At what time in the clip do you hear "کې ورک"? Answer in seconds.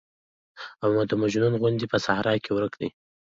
2.43-2.73